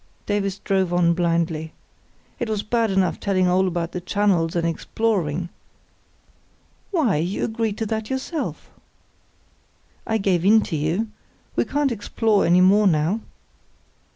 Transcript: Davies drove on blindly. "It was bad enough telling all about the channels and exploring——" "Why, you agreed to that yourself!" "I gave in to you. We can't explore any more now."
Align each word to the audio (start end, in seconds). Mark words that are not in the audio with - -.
Davies 0.25 0.57
drove 0.57 0.91
on 0.91 1.13
blindly. 1.13 1.73
"It 2.39 2.49
was 2.49 2.63
bad 2.63 2.89
enough 2.89 3.19
telling 3.19 3.47
all 3.47 3.67
about 3.67 3.91
the 3.91 4.01
channels 4.01 4.55
and 4.55 4.65
exploring——" 4.67 5.49
"Why, 6.89 7.17
you 7.17 7.43
agreed 7.45 7.77
to 7.77 7.85
that 7.85 8.09
yourself!" 8.09 8.71
"I 10.07 10.17
gave 10.17 10.43
in 10.43 10.61
to 10.61 10.75
you. 10.75 11.09
We 11.55 11.65
can't 11.65 11.91
explore 11.91 12.47
any 12.47 12.61
more 12.61 12.87
now." 12.87 13.19